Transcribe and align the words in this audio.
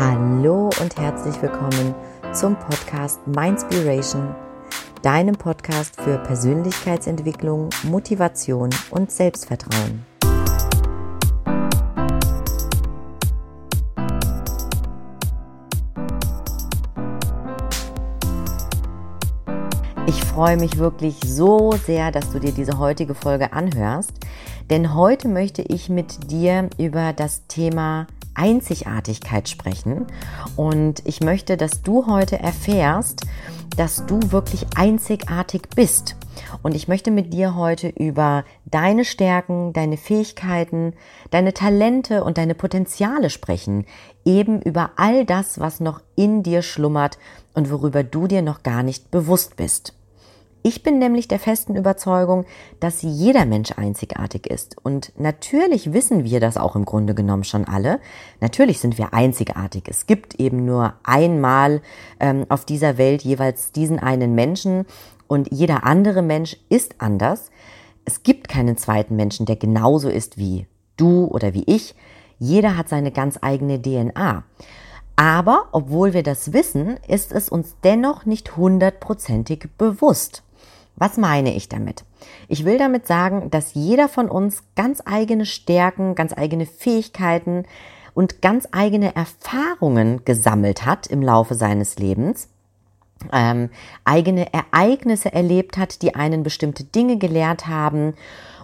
Hallo 0.00 0.70
und 0.80 0.96
herzlich 0.96 1.42
willkommen 1.42 1.94
zum 2.32 2.58
Podcast 2.58 3.20
Mindspiration, 3.26 4.34
deinem 5.02 5.34
Podcast 5.34 6.00
für 6.00 6.16
Persönlichkeitsentwicklung, 6.16 7.68
Motivation 7.82 8.70
und 8.92 9.10
Selbstvertrauen. 9.10 10.06
Ich 20.06 20.24
freue 20.24 20.56
mich 20.56 20.78
wirklich 20.78 21.16
so 21.26 21.72
sehr, 21.72 22.10
dass 22.10 22.32
du 22.32 22.38
dir 22.38 22.52
diese 22.52 22.78
heutige 22.78 23.14
Folge 23.14 23.52
anhörst, 23.52 24.12
denn 24.70 24.94
heute 24.94 25.28
möchte 25.28 25.60
ich 25.60 25.90
mit 25.90 26.30
dir 26.30 26.70
über 26.78 27.12
das 27.12 27.46
Thema 27.48 28.06
Einzigartigkeit 28.34 29.48
sprechen. 29.48 30.06
Und 30.56 31.02
ich 31.06 31.20
möchte, 31.20 31.56
dass 31.56 31.82
du 31.82 32.06
heute 32.06 32.38
erfährst, 32.38 33.26
dass 33.76 34.04
du 34.06 34.20
wirklich 34.32 34.66
einzigartig 34.76 35.62
bist. 35.74 36.16
Und 36.62 36.74
ich 36.74 36.88
möchte 36.88 37.10
mit 37.10 37.32
dir 37.32 37.54
heute 37.54 37.88
über 37.88 38.44
deine 38.64 39.04
Stärken, 39.04 39.72
deine 39.72 39.96
Fähigkeiten, 39.96 40.94
deine 41.30 41.54
Talente 41.54 42.24
und 42.24 42.38
deine 42.38 42.54
Potenziale 42.54 43.30
sprechen. 43.30 43.86
Eben 44.24 44.60
über 44.62 44.92
all 44.96 45.24
das, 45.24 45.60
was 45.60 45.80
noch 45.80 46.00
in 46.16 46.42
dir 46.42 46.62
schlummert 46.62 47.18
und 47.54 47.70
worüber 47.70 48.02
du 48.02 48.26
dir 48.26 48.42
noch 48.42 48.62
gar 48.62 48.82
nicht 48.82 49.10
bewusst 49.10 49.56
bist. 49.56 49.94
Ich 50.62 50.82
bin 50.82 50.98
nämlich 50.98 51.26
der 51.26 51.38
festen 51.38 51.74
Überzeugung, 51.74 52.44
dass 52.80 53.00
jeder 53.00 53.46
Mensch 53.46 53.72
einzigartig 53.76 54.46
ist. 54.46 54.76
Und 54.82 55.12
natürlich 55.18 55.94
wissen 55.94 56.24
wir 56.24 56.38
das 56.38 56.58
auch 56.58 56.76
im 56.76 56.84
Grunde 56.84 57.14
genommen 57.14 57.44
schon 57.44 57.64
alle. 57.64 57.98
Natürlich 58.40 58.78
sind 58.78 58.98
wir 58.98 59.14
einzigartig. 59.14 59.84
Es 59.88 60.06
gibt 60.06 60.34
eben 60.38 60.66
nur 60.66 60.94
einmal 61.02 61.80
ähm, 62.18 62.44
auf 62.50 62.66
dieser 62.66 62.98
Welt 62.98 63.22
jeweils 63.22 63.72
diesen 63.72 63.98
einen 63.98 64.34
Menschen 64.34 64.84
und 65.28 65.50
jeder 65.50 65.84
andere 65.84 66.20
Mensch 66.20 66.58
ist 66.68 66.96
anders. 66.98 67.50
Es 68.04 68.22
gibt 68.22 68.48
keinen 68.48 68.76
zweiten 68.76 69.16
Menschen, 69.16 69.46
der 69.46 69.56
genauso 69.56 70.10
ist 70.10 70.36
wie 70.36 70.66
du 70.96 71.24
oder 71.24 71.54
wie 71.54 71.64
ich. 71.64 71.94
Jeder 72.38 72.76
hat 72.76 72.88
seine 72.88 73.12
ganz 73.12 73.38
eigene 73.40 73.80
DNA. 73.80 74.44
Aber 75.16 75.68
obwohl 75.72 76.12
wir 76.12 76.22
das 76.22 76.52
wissen, 76.52 76.98
ist 77.06 77.32
es 77.32 77.48
uns 77.48 77.76
dennoch 77.84 78.26
nicht 78.26 78.56
hundertprozentig 78.56 79.68
bewusst. 79.78 80.42
Was 81.00 81.16
meine 81.16 81.54
ich 81.56 81.70
damit? 81.70 82.04
Ich 82.46 82.66
will 82.66 82.76
damit 82.76 83.06
sagen, 83.06 83.50
dass 83.50 83.72
jeder 83.72 84.06
von 84.06 84.28
uns 84.28 84.62
ganz 84.76 85.02
eigene 85.06 85.46
Stärken, 85.46 86.14
ganz 86.14 86.36
eigene 86.36 86.66
Fähigkeiten 86.66 87.64
und 88.12 88.42
ganz 88.42 88.68
eigene 88.70 89.16
Erfahrungen 89.16 90.26
gesammelt 90.26 90.84
hat 90.84 91.06
im 91.06 91.22
Laufe 91.22 91.54
seines 91.54 91.98
Lebens, 91.98 92.50
ähm, 93.32 93.70
eigene 94.04 94.52
Ereignisse 94.52 95.32
erlebt 95.32 95.78
hat, 95.78 96.02
die 96.02 96.14
einen 96.16 96.42
bestimmte 96.42 96.84
Dinge 96.84 97.16
gelehrt 97.16 97.66
haben. 97.66 98.12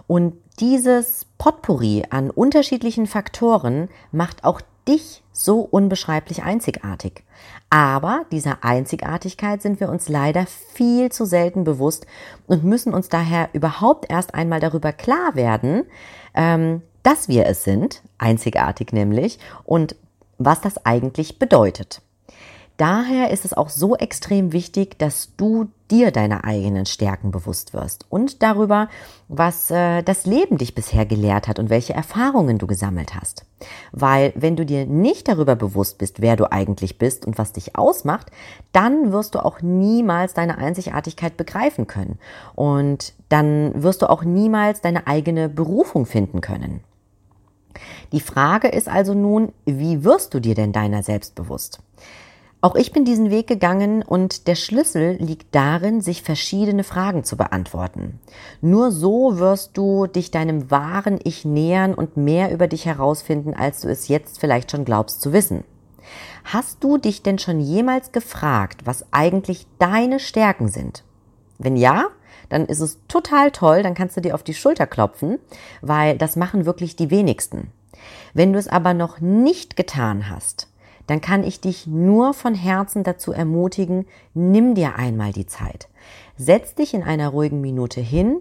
Und 0.05 0.35
dieses 0.59 1.25
Potpourri 1.39 2.03
an 2.11 2.29
unterschiedlichen 2.29 3.07
Faktoren 3.07 3.89
macht 4.11 4.43
auch 4.43 4.61
dich 4.87 5.23
so 5.31 5.61
unbeschreiblich 5.61 6.43
einzigartig. 6.43 7.23
Aber 7.69 8.25
dieser 8.31 8.63
Einzigartigkeit 8.63 9.61
sind 9.61 9.79
wir 9.79 9.89
uns 9.89 10.09
leider 10.09 10.45
viel 10.45 11.11
zu 11.11 11.25
selten 11.25 11.63
bewusst 11.63 12.07
und 12.47 12.63
müssen 12.63 12.93
uns 12.93 13.09
daher 13.09 13.49
überhaupt 13.53 14.09
erst 14.09 14.33
einmal 14.33 14.59
darüber 14.59 14.93
klar 14.93 15.35
werden, 15.35 15.83
ähm, 16.33 16.81
dass 17.03 17.27
wir 17.27 17.45
es 17.45 17.63
sind, 17.63 18.01
einzigartig 18.17 18.93
nämlich, 18.93 19.39
und 19.63 19.95
was 20.37 20.61
das 20.61 20.85
eigentlich 20.85 21.39
bedeutet. 21.39 22.01
Daher 22.77 23.31
ist 23.31 23.43
es 23.43 23.53
auch 23.53 23.69
so 23.69 23.95
extrem 23.95 24.53
wichtig, 24.53 24.99
dass 24.99 25.35
du 25.35 25.67
dir 25.89 26.11
deine 26.11 26.43
eigenen 26.43 26.85
Stärken 26.85 27.31
bewusst 27.31 27.73
wirst 27.73 28.05
und 28.09 28.43
darüber, 28.43 28.87
was 29.27 29.71
äh, 29.71 30.03
das 30.03 30.27
Leben 30.27 30.59
dich 30.59 30.75
bisher 30.75 31.07
gelehrt 31.07 31.47
hat 31.47 31.57
und 31.57 31.71
welche 31.71 31.93
Erfahrungen 31.93 32.59
du 32.59 32.67
gesammelt 32.67 33.15
hast. 33.15 33.45
Weil 33.91 34.31
wenn 34.35 34.55
du 34.55 34.63
dir 34.63 34.85
nicht 34.85 35.27
darüber 35.27 35.55
bewusst 35.55 35.97
bist, 35.97 36.21
wer 36.21 36.35
du 36.35 36.51
eigentlich 36.51 36.99
bist 36.99 37.25
und 37.25 37.39
was 37.39 37.51
dich 37.53 37.75
ausmacht, 37.75 38.27
dann 38.73 39.11
wirst 39.11 39.33
du 39.33 39.43
auch 39.43 39.61
niemals 39.61 40.35
deine 40.35 40.59
Einzigartigkeit 40.59 41.35
begreifen 41.35 41.87
können. 41.87 42.19
Und 42.53 43.13
dann 43.29 43.81
wirst 43.81 44.03
du 44.03 44.09
auch 44.09 44.23
niemals 44.23 44.81
deine 44.81 45.07
eigene 45.07 45.49
Berufung 45.49 46.05
finden 46.05 46.41
können. 46.41 46.81
Die 48.11 48.21
Frage 48.21 48.67
ist 48.67 48.87
also 48.87 49.13
nun, 49.15 49.51
wie 49.65 50.03
wirst 50.03 50.33
du 50.33 50.39
dir 50.39 50.53
denn 50.53 50.73
deiner 50.73 51.01
selbst 51.01 51.33
bewusst? 51.33 51.79
Auch 52.59 52.75
ich 52.75 52.91
bin 52.91 53.05
diesen 53.05 53.29
Weg 53.29 53.45
gegangen 53.45 54.01
und 54.01 54.47
der 54.47 54.55
Schlüssel 54.55 55.15
liegt 55.19 55.53
darin, 55.53 56.01
sich 56.01 56.23
verschiedene 56.23 56.83
Fragen 56.83 57.23
zu 57.23 57.37
beantworten. 57.37 58.19
Nur 58.61 58.91
so 58.91 59.37
wirst 59.37 59.77
du 59.77 60.07
dich 60.07 60.31
deinem 60.31 60.71
wahren 60.71 61.19
Ich 61.23 61.45
nähern 61.45 61.93
und 61.93 62.17
mehr 62.17 62.51
über 62.51 62.67
dich 62.67 62.87
herausfinden, 62.87 63.53
als 63.53 63.81
du 63.81 63.89
es 63.89 64.07
jetzt 64.07 64.39
vielleicht 64.39 64.71
schon 64.71 64.85
glaubst 64.85 65.21
zu 65.21 65.33
wissen. 65.33 65.65
Hast 66.45 66.83
du 66.83 66.97
dich 66.97 67.21
denn 67.21 67.37
schon 67.37 67.59
jemals 67.59 68.11
gefragt, 68.11 68.85
was 68.85 69.05
eigentlich 69.11 69.67
deine 69.77 70.19
Stärken 70.19 70.67
sind? 70.67 71.03
Wenn 71.59 71.75
ja, 71.75 72.07
dann 72.49 72.65
ist 72.65 72.79
es 72.79 72.99
total 73.07 73.51
toll, 73.51 73.83
dann 73.83 73.93
kannst 73.93 74.17
du 74.17 74.21
dir 74.21 74.33
auf 74.33 74.43
die 74.43 74.53
Schulter 74.53 74.87
klopfen, 74.87 75.37
weil 75.81 76.17
das 76.17 76.35
machen 76.35 76.65
wirklich 76.65 76.95
die 76.95 77.11
wenigsten. 77.11 77.71
Wenn 78.33 78.53
du 78.53 78.59
es 78.59 78.67
aber 78.67 78.93
noch 78.93 79.19
nicht 79.19 79.75
getan 79.75 80.29
hast, 80.29 80.69
dann 81.07 81.21
kann 81.21 81.43
ich 81.43 81.59
dich 81.61 81.87
nur 81.87 82.33
von 82.33 82.53
Herzen 82.53 83.03
dazu 83.03 83.31
ermutigen, 83.31 84.05
nimm 84.33 84.75
dir 84.75 84.95
einmal 84.95 85.31
die 85.31 85.47
Zeit. 85.47 85.87
Setz 86.37 86.75
dich 86.75 86.93
in 86.93 87.03
einer 87.03 87.29
ruhigen 87.29 87.61
Minute 87.61 88.01
hin. 88.01 88.39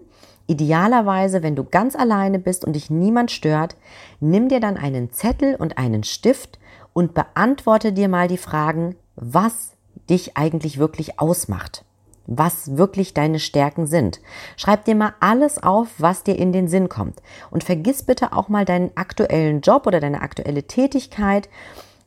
Idealerweise, 0.48 1.42
wenn 1.42 1.56
du 1.56 1.64
ganz 1.64 1.96
alleine 1.96 2.38
bist 2.38 2.64
und 2.64 2.74
dich 2.74 2.90
niemand 2.90 3.30
stört, 3.30 3.76
nimm 4.20 4.48
dir 4.48 4.60
dann 4.60 4.76
einen 4.76 5.10
Zettel 5.12 5.56
und 5.56 5.78
einen 5.78 6.04
Stift 6.04 6.58
und 6.92 7.14
beantworte 7.14 7.92
dir 7.92 8.08
mal 8.08 8.28
die 8.28 8.36
Fragen, 8.36 8.96
was 9.16 9.72
dich 10.08 10.36
eigentlich 10.36 10.78
wirklich 10.78 11.18
ausmacht 11.18 11.84
was 12.26 12.76
wirklich 12.76 13.14
deine 13.14 13.38
Stärken 13.38 13.86
sind. 13.86 14.20
Schreib 14.56 14.84
dir 14.84 14.94
mal 14.94 15.14
alles 15.20 15.62
auf, 15.62 15.88
was 15.98 16.24
dir 16.24 16.36
in 16.36 16.52
den 16.52 16.68
Sinn 16.68 16.88
kommt. 16.88 17.22
Und 17.50 17.64
vergiss 17.64 18.02
bitte 18.02 18.32
auch 18.32 18.48
mal 18.48 18.64
deinen 18.64 18.90
aktuellen 18.96 19.60
Job 19.60 19.86
oder 19.86 20.00
deine 20.00 20.22
aktuelle 20.22 20.64
Tätigkeit 20.64 21.48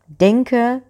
denke 0.09 0.81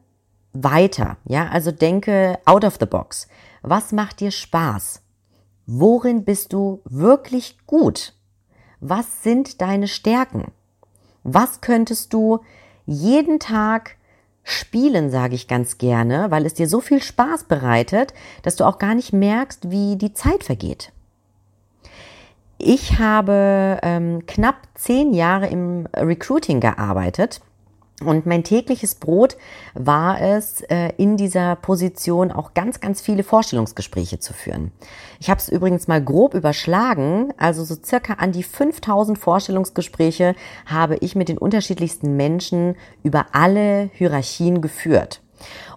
weiter, 0.53 1.17
ja, 1.25 1.47
also 1.49 1.71
denke 1.71 2.39
out 2.45 2.65
of 2.65 2.77
the 2.79 2.85
box. 2.85 3.27
Was 3.61 3.91
macht 3.91 4.19
dir 4.19 4.31
Spaß? 4.31 5.01
Worin 5.67 6.23
bist 6.23 6.53
du 6.53 6.81
wirklich 6.85 7.57
gut? 7.67 8.13
Was 8.79 9.23
sind 9.23 9.61
deine 9.61 9.87
Stärken? 9.87 10.51
Was 11.23 11.61
könntest 11.61 12.13
du 12.13 12.39
jeden 12.85 13.39
Tag 13.39 13.97
spielen, 14.43 15.11
sage 15.11 15.35
ich 15.35 15.47
ganz 15.47 15.77
gerne, 15.77 16.31
weil 16.31 16.45
es 16.45 16.55
dir 16.55 16.67
so 16.67 16.81
viel 16.81 17.03
Spaß 17.03 17.43
bereitet, 17.43 18.13
dass 18.41 18.55
du 18.55 18.65
auch 18.65 18.79
gar 18.79 18.95
nicht 18.95 19.13
merkst, 19.13 19.69
wie 19.69 19.95
die 19.95 20.13
Zeit 20.13 20.43
vergeht. 20.43 20.91
Ich 22.57 22.99
habe 22.99 23.79
ähm, 23.83 24.25
knapp 24.25 24.55
zehn 24.73 25.13
Jahre 25.13 25.47
im 25.47 25.87
Recruiting 25.95 26.59
gearbeitet 26.59 27.41
und 28.03 28.25
mein 28.25 28.43
tägliches 28.43 28.95
Brot 28.95 29.37
war 29.73 30.21
es, 30.21 30.61
äh, 30.61 30.93
in 30.97 31.17
dieser 31.17 31.55
Position 31.55 32.31
auch 32.31 32.53
ganz, 32.53 32.79
ganz 32.79 33.01
viele 33.01 33.23
Vorstellungsgespräche 33.23 34.19
zu 34.19 34.33
führen. 34.33 34.71
Ich 35.19 35.29
habe 35.29 35.39
es 35.39 35.49
übrigens 35.49 35.87
mal 35.87 36.03
grob 36.03 36.33
überschlagen, 36.33 37.33
also 37.37 37.63
so 37.63 37.75
circa 37.75 38.13
an 38.13 38.31
die 38.31 38.43
5000 38.43 39.17
Vorstellungsgespräche 39.17 40.35
habe 40.65 40.95
ich 41.01 41.15
mit 41.15 41.29
den 41.29 41.37
unterschiedlichsten 41.37 42.15
Menschen 42.15 42.75
über 43.03 43.27
alle 43.33 43.89
Hierarchien 43.93 44.61
geführt. 44.61 45.21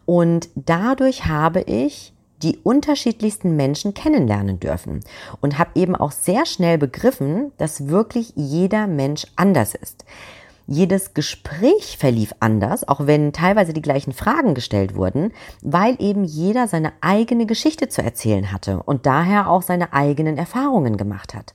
Und 0.04 0.48
dadurch 0.54 1.26
habe 1.26 1.62
ich 1.62 2.12
die 2.42 2.58
unterschiedlichsten 2.62 3.54
Menschen 3.56 3.94
kennenlernen 3.94 4.58
dürfen 4.58 5.00
und 5.40 5.58
habe 5.58 5.70
eben 5.76 5.94
auch 5.94 6.10
sehr 6.10 6.44
schnell 6.44 6.76
begriffen, 6.76 7.52
dass 7.56 7.88
wirklich 7.88 8.32
jeder 8.34 8.86
Mensch 8.86 9.26
anders 9.36 9.74
ist. 9.74 10.04
Jedes 10.72 11.12
Gespräch 11.12 11.98
verlief 11.98 12.34
anders, 12.40 12.88
auch 12.88 13.06
wenn 13.06 13.34
teilweise 13.34 13.74
die 13.74 13.82
gleichen 13.82 14.14
Fragen 14.14 14.54
gestellt 14.54 14.94
wurden, 14.94 15.32
weil 15.60 15.96
eben 15.98 16.24
jeder 16.24 16.66
seine 16.66 16.94
eigene 17.02 17.44
Geschichte 17.44 17.88
zu 17.88 18.02
erzählen 18.02 18.50
hatte 18.52 18.82
und 18.82 19.04
daher 19.04 19.50
auch 19.50 19.60
seine 19.60 19.92
eigenen 19.92 20.38
Erfahrungen 20.38 20.96
gemacht 20.96 21.34
hat. 21.34 21.54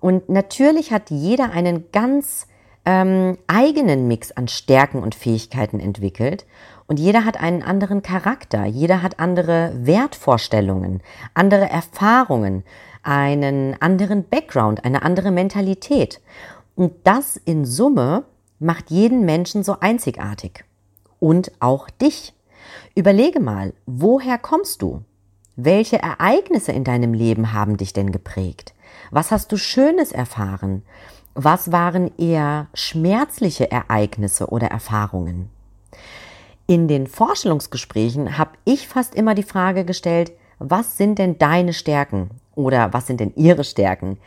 Und 0.00 0.30
natürlich 0.30 0.92
hat 0.92 1.10
jeder 1.10 1.50
einen 1.50 1.90
ganz 1.92 2.46
ähm, 2.86 3.36
eigenen 3.48 4.08
Mix 4.08 4.32
an 4.32 4.48
Stärken 4.48 5.02
und 5.02 5.14
Fähigkeiten 5.14 5.78
entwickelt 5.78 6.46
und 6.86 6.98
jeder 6.98 7.26
hat 7.26 7.38
einen 7.38 7.62
anderen 7.62 8.00
Charakter, 8.00 8.64
jeder 8.64 9.02
hat 9.02 9.20
andere 9.20 9.72
Wertvorstellungen, 9.74 11.02
andere 11.34 11.68
Erfahrungen, 11.68 12.64
einen 13.02 13.76
anderen 13.82 14.26
Background, 14.26 14.86
eine 14.86 15.02
andere 15.02 15.32
Mentalität. 15.32 16.22
Und 16.76 16.94
das 17.04 17.36
in 17.36 17.66
Summe 17.66 18.24
macht 18.58 18.90
jeden 18.90 19.24
Menschen 19.24 19.62
so 19.62 19.76
einzigartig. 19.80 20.64
und 21.20 21.52
auch 21.60 21.90
dich. 21.90 22.32
Überlege 22.94 23.40
mal, 23.40 23.72
woher 23.86 24.38
kommst 24.38 24.82
du? 24.82 25.02
Welche 25.56 26.00
Ereignisse 26.00 26.72
in 26.72 26.84
deinem 26.84 27.14
Leben 27.14 27.52
haben 27.52 27.76
dich 27.76 27.92
denn 27.92 28.12
geprägt? 28.12 28.74
Was 29.10 29.30
hast 29.30 29.50
du 29.50 29.56
Schönes 29.56 30.12
erfahren? 30.12 30.82
Was 31.34 31.72
waren 31.72 32.10
eher 32.18 32.68
schmerzliche 32.74 33.70
Ereignisse 33.70 34.46
oder 34.46 34.68
Erfahrungen? 34.68 35.50
In 36.66 36.86
den 36.86 37.06
Vorstellungsgesprächen 37.06 38.38
habe 38.38 38.52
ich 38.64 38.86
fast 38.88 39.14
immer 39.14 39.34
die 39.34 39.42
Frage 39.42 39.84
gestellt, 39.84 40.32
was 40.58 40.96
sind 40.96 41.18
denn 41.18 41.38
deine 41.38 41.72
Stärken 41.72 42.30
oder 42.54 42.92
was 42.92 43.06
sind 43.06 43.20
denn 43.20 43.32
ihre 43.36 43.64
Stärken? 43.64 44.18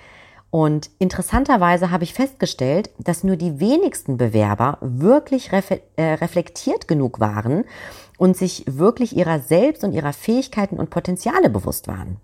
Und 0.52 0.90
interessanterweise 1.00 1.92
habe 1.92 2.04
ich 2.04 2.14
festgestellt, 2.14 2.90
dass 3.00 3.24
nur 3.24 3.38
die 3.38 3.62
wenigsten 3.62 4.18
Bewerber 4.18 4.78
wirklich 4.82 5.50
äh, 5.52 6.04
reflektiert 6.04 6.90
genug 6.90 7.22
waren 7.22 7.64
und 8.18 8.36
sich 8.36 8.66
wirklich 8.68 9.16
ihrer 9.16 9.40
selbst 9.40 9.86
und 9.86 9.94
ihrer 9.94 10.12
Fähigkeiten 10.12 10.78
und 10.78 10.90
Potenziale 10.90 11.50
bewusst 11.50 11.88
waren. 11.88 12.18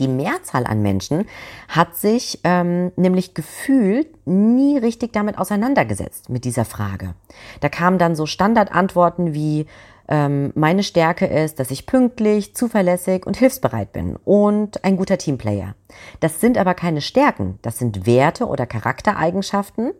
Die 0.00 0.08
Mehrzahl 0.08 0.66
an 0.66 0.82
Menschen 0.82 1.26
hat 1.68 1.96
sich 1.96 2.40
ähm, 2.44 2.92
nämlich 2.96 3.34
gefühlt 3.34 4.26
nie 4.26 4.76
richtig 4.78 5.12
damit 5.12 5.38
auseinandergesetzt 5.38 6.30
mit 6.30 6.44
dieser 6.44 6.64
Frage. 6.64 7.14
Da 7.60 7.68
kamen 7.68 7.98
dann 7.98 8.16
so 8.16 8.26
Standardantworten 8.26 9.34
wie 9.34 9.66
ähm, 10.08 10.52
meine 10.54 10.82
Stärke 10.82 11.26
ist, 11.26 11.60
dass 11.60 11.70
ich 11.70 11.86
pünktlich, 11.86 12.54
zuverlässig 12.54 13.26
und 13.26 13.36
hilfsbereit 13.36 13.92
bin 13.92 14.16
und 14.24 14.84
ein 14.84 14.96
guter 14.96 15.18
Teamplayer. 15.18 15.74
Das 16.20 16.40
sind 16.40 16.58
aber 16.58 16.74
keine 16.74 17.00
Stärken, 17.00 17.58
das 17.62 17.78
sind 17.78 18.06
Werte 18.06 18.46
oder 18.46 18.66
Charaktereigenschaften, 18.66 19.92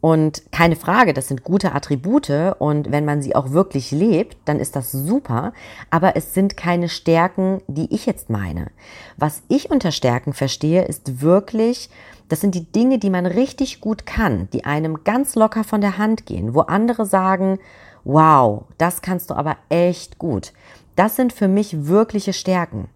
und 0.00 0.50
keine 0.50 0.76
Frage, 0.76 1.12
das 1.12 1.28
sind 1.28 1.44
gute 1.44 1.74
Attribute 1.74 2.54
und 2.58 2.90
wenn 2.90 3.04
man 3.04 3.20
sie 3.20 3.34
auch 3.34 3.50
wirklich 3.50 3.90
lebt, 3.90 4.36
dann 4.46 4.58
ist 4.58 4.76
das 4.76 4.92
super, 4.92 5.52
aber 5.90 6.16
es 6.16 6.32
sind 6.32 6.56
keine 6.56 6.88
Stärken, 6.88 7.60
die 7.68 7.94
ich 7.94 8.06
jetzt 8.06 8.30
meine. 8.30 8.70
Was 9.16 9.42
ich 9.48 9.70
unter 9.70 9.92
Stärken 9.92 10.32
verstehe, 10.32 10.84
ist 10.84 11.20
wirklich, 11.20 11.90
das 12.28 12.40
sind 12.40 12.54
die 12.54 12.64
Dinge, 12.64 12.98
die 12.98 13.10
man 13.10 13.26
richtig 13.26 13.80
gut 13.80 14.06
kann, 14.06 14.48
die 14.52 14.64
einem 14.64 15.04
ganz 15.04 15.34
locker 15.34 15.64
von 15.64 15.82
der 15.82 15.98
Hand 15.98 16.24
gehen, 16.24 16.54
wo 16.54 16.60
andere 16.60 17.04
sagen, 17.04 17.58
wow, 18.04 18.64
das 18.78 19.02
kannst 19.02 19.28
du 19.28 19.34
aber 19.34 19.58
echt 19.68 20.18
gut. 20.18 20.52
Das 20.96 21.16
sind 21.16 21.32
für 21.32 21.48
mich 21.48 21.86
wirkliche 21.86 22.32
Stärken. 22.32 22.88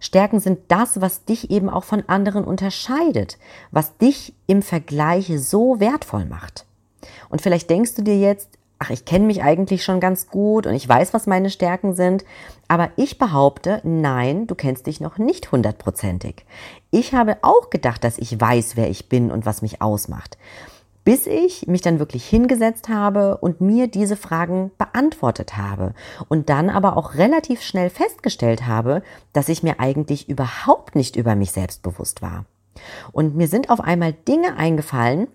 Stärken 0.00 0.40
sind 0.40 0.60
das, 0.68 1.00
was 1.00 1.24
dich 1.24 1.50
eben 1.50 1.68
auch 1.68 1.84
von 1.84 2.04
anderen 2.08 2.44
unterscheidet, 2.44 3.38
was 3.70 3.96
dich 3.98 4.34
im 4.46 4.62
Vergleich 4.62 5.32
so 5.36 5.80
wertvoll 5.80 6.24
macht. 6.24 6.64
Und 7.28 7.42
vielleicht 7.42 7.70
denkst 7.70 7.94
du 7.94 8.02
dir 8.02 8.18
jetzt, 8.18 8.50
ach, 8.78 8.90
ich 8.90 9.04
kenne 9.04 9.26
mich 9.26 9.42
eigentlich 9.42 9.82
schon 9.82 9.98
ganz 9.98 10.28
gut 10.28 10.66
und 10.66 10.74
ich 10.74 10.88
weiß, 10.88 11.12
was 11.12 11.26
meine 11.26 11.50
Stärken 11.50 11.94
sind, 11.94 12.24
aber 12.68 12.90
ich 12.96 13.18
behaupte, 13.18 13.80
nein, 13.82 14.46
du 14.46 14.54
kennst 14.54 14.86
dich 14.86 15.00
noch 15.00 15.18
nicht 15.18 15.50
hundertprozentig. 15.50 16.44
Ich 16.90 17.12
habe 17.12 17.38
auch 17.42 17.70
gedacht, 17.70 18.04
dass 18.04 18.18
ich 18.18 18.40
weiß, 18.40 18.76
wer 18.76 18.88
ich 18.88 19.08
bin 19.08 19.30
und 19.30 19.46
was 19.46 19.62
mich 19.62 19.82
ausmacht 19.82 20.38
bis 21.08 21.26
ich 21.26 21.66
mich 21.66 21.80
dann 21.80 22.00
wirklich 22.00 22.28
hingesetzt 22.28 22.90
habe 22.90 23.38
und 23.38 23.62
mir 23.62 23.86
diese 23.86 24.14
Fragen 24.14 24.72
beantwortet 24.76 25.56
habe 25.56 25.94
und 26.28 26.50
dann 26.50 26.68
aber 26.68 26.98
auch 26.98 27.14
relativ 27.14 27.62
schnell 27.62 27.88
festgestellt 27.88 28.66
habe, 28.66 29.02
dass 29.32 29.48
ich 29.48 29.62
mir 29.62 29.80
eigentlich 29.80 30.28
überhaupt 30.28 30.94
nicht 30.94 31.16
über 31.16 31.34
mich 31.34 31.52
selbst 31.52 31.82
bewusst 31.82 32.20
war. 32.20 32.44
Und 33.10 33.36
mir 33.36 33.48
sind 33.48 33.70
auf 33.70 33.80
einmal 33.80 34.12
Dinge 34.12 34.58
eingefallen, 34.58 35.28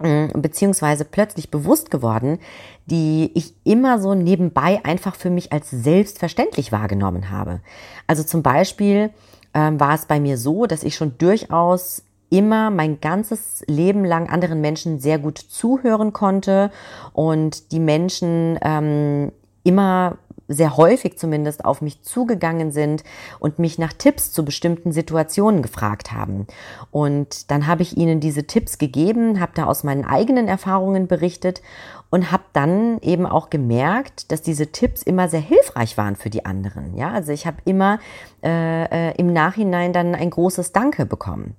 mm, 0.00 0.38
beziehungsweise 0.42 1.06
plötzlich 1.06 1.50
bewusst 1.50 1.90
geworden, 1.90 2.38
die 2.84 3.30
ich 3.32 3.54
immer 3.64 3.98
so 3.98 4.14
nebenbei 4.14 4.84
einfach 4.84 5.16
für 5.16 5.30
mich 5.30 5.50
als 5.50 5.70
selbstverständlich 5.70 6.72
wahrgenommen 6.72 7.30
habe. 7.30 7.62
Also 8.06 8.22
zum 8.22 8.42
Beispiel 8.42 9.08
ähm, 9.54 9.80
war 9.80 9.94
es 9.94 10.04
bei 10.04 10.20
mir 10.20 10.36
so, 10.36 10.66
dass 10.66 10.82
ich 10.82 10.94
schon 10.94 11.16
durchaus 11.16 12.02
immer 12.30 12.70
mein 12.70 13.00
ganzes 13.00 13.64
Leben 13.68 14.04
lang 14.04 14.28
anderen 14.28 14.60
Menschen 14.60 14.98
sehr 14.98 15.18
gut 15.18 15.38
zuhören 15.38 16.12
konnte 16.12 16.70
und 17.12 17.72
die 17.72 17.80
Menschen 17.80 18.58
ähm, 18.62 19.32
immer 19.64 20.18
sehr 20.48 20.76
häufig 20.76 21.18
zumindest 21.18 21.64
auf 21.64 21.82
mich 21.82 22.02
zugegangen 22.02 22.70
sind 22.70 23.02
und 23.40 23.58
mich 23.58 23.78
nach 23.78 23.92
Tipps 23.92 24.32
zu 24.32 24.44
bestimmten 24.44 24.92
Situationen 24.92 25.62
gefragt 25.62 26.12
haben. 26.12 26.46
Und 26.90 27.50
dann 27.50 27.66
habe 27.66 27.82
ich 27.82 27.96
ihnen 27.96 28.20
diese 28.20 28.46
Tipps 28.46 28.78
gegeben, 28.78 29.40
habe 29.40 29.52
da 29.54 29.64
aus 29.64 29.82
meinen 29.82 30.04
eigenen 30.04 30.46
Erfahrungen 30.48 31.08
berichtet 31.08 31.62
und 32.10 32.30
habe 32.30 32.44
dann 32.52 33.00
eben 33.00 33.26
auch 33.26 33.50
gemerkt, 33.50 34.30
dass 34.30 34.42
diese 34.42 34.70
Tipps 34.70 35.02
immer 35.02 35.28
sehr 35.28 35.40
hilfreich 35.40 35.98
waren 35.98 36.14
für 36.14 36.30
die 36.30 36.44
anderen. 36.44 36.96
Ja, 36.96 37.10
also 37.10 37.32
ich 37.32 37.46
habe 37.46 37.56
immer 37.64 37.98
äh, 38.44 39.10
äh, 39.10 39.14
im 39.16 39.32
Nachhinein 39.32 39.92
dann 39.92 40.14
ein 40.14 40.30
großes 40.30 40.72
Danke 40.72 41.06
bekommen. 41.06 41.56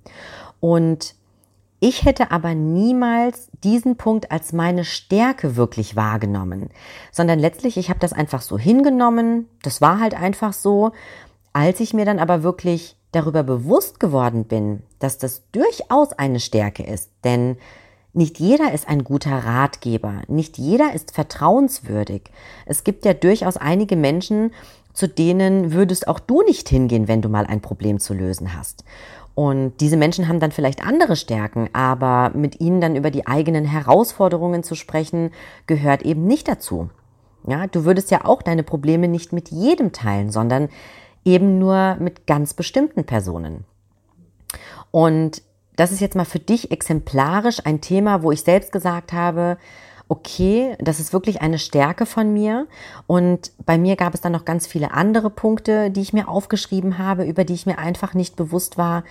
Und 0.60 1.14
ich 1.80 2.04
hätte 2.04 2.32
aber 2.32 2.54
niemals 2.54 3.48
diesen 3.62 3.96
Punkt 3.96 4.32
als 4.32 4.52
meine 4.52 4.84
Stärke 4.84 5.54
wirklich 5.54 5.94
wahrgenommen, 5.94 6.70
sondern 7.12 7.38
letztlich, 7.38 7.76
ich 7.76 7.88
habe 7.88 8.00
das 8.00 8.12
einfach 8.12 8.42
so 8.42 8.58
hingenommen, 8.58 9.48
das 9.62 9.80
war 9.80 10.00
halt 10.00 10.14
einfach 10.14 10.52
so. 10.52 10.90
Als 11.52 11.80
ich 11.80 11.94
mir 11.94 12.04
dann 12.04 12.18
aber 12.18 12.42
wirklich 12.42 12.96
darüber 13.12 13.42
bewusst 13.42 14.00
geworden 14.00 14.44
bin, 14.44 14.82
dass 14.98 15.18
das 15.18 15.42
durchaus 15.52 16.12
eine 16.12 16.40
Stärke 16.40 16.82
ist, 16.82 17.10
denn 17.24 17.56
nicht 18.12 18.40
jeder 18.40 18.72
ist 18.72 18.88
ein 18.88 19.04
guter 19.04 19.30
Ratgeber, 19.30 20.22
nicht 20.26 20.58
jeder 20.58 20.92
ist 20.94 21.12
vertrauenswürdig. 21.12 22.22
Es 22.66 22.82
gibt 22.82 23.04
ja 23.04 23.14
durchaus 23.14 23.56
einige 23.56 23.96
Menschen, 23.96 24.52
zu 24.92 25.06
denen 25.06 25.72
würdest 25.72 26.08
auch 26.08 26.18
du 26.18 26.42
nicht 26.42 26.68
hingehen, 26.68 27.06
wenn 27.06 27.22
du 27.22 27.28
mal 27.28 27.46
ein 27.46 27.60
Problem 27.60 28.00
zu 28.00 28.14
lösen 28.14 28.56
hast. 28.56 28.82
Und 29.38 29.74
diese 29.78 29.96
Menschen 29.96 30.26
haben 30.26 30.40
dann 30.40 30.50
vielleicht 30.50 30.82
andere 30.84 31.14
Stärken, 31.14 31.70
aber 31.72 32.32
mit 32.34 32.60
ihnen 32.60 32.80
dann 32.80 32.96
über 32.96 33.12
die 33.12 33.28
eigenen 33.28 33.64
Herausforderungen 33.64 34.64
zu 34.64 34.74
sprechen, 34.74 35.30
gehört 35.68 36.02
eben 36.02 36.26
nicht 36.26 36.48
dazu. 36.48 36.90
Ja, 37.46 37.68
du 37.68 37.84
würdest 37.84 38.10
ja 38.10 38.24
auch 38.24 38.42
deine 38.42 38.64
Probleme 38.64 39.06
nicht 39.06 39.32
mit 39.32 39.50
jedem 39.52 39.92
teilen, 39.92 40.32
sondern 40.32 40.70
eben 41.24 41.60
nur 41.60 41.98
mit 42.00 42.26
ganz 42.26 42.52
bestimmten 42.52 43.04
Personen. 43.04 43.64
Und 44.90 45.42
das 45.76 45.92
ist 45.92 46.00
jetzt 46.00 46.16
mal 46.16 46.24
für 46.24 46.40
dich 46.40 46.72
exemplarisch 46.72 47.64
ein 47.64 47.80
Thema, 47.80 48.24
wo 48.24 48.32
ich 48.32 48.42
selbst 48.42 48.72
gesagt 48.72 49.12
habe, 49.12 49.56
okay, 50.08 50.74
das 50.78 51.00
ist 51.00 51.12
wirklich 51.12 51.42
eine 51.42 51.58
Stärke 51.58 52.06
von 52.06 52.32
mir. 52.32 52.66
Und 53.06 53.52
bei 53.66 53.76
mir 53.76 53.96
gab 53.96 54.14
es 54.14 54.20
dann 54.20 54.32
noch 54.32 54.46
ganz 54.46 54.66
viele 54.66 54.92
andere 54.92 55.28
Punkte, 55.30 55.90
die 55.90 56.00
ich 56.00 56.14
mir 56.14 56.28
aufgeschrieben 56.28 56.98
habe, 56.98 57.24
über 57.24 57.44
die 57.44 57.54
ich 57.54 57.66
mir 57.66 57.78
einfach 57.78 58.14
nicht 58.14 58.34
bewusst 58.34 58.78
war, 58.78 59.04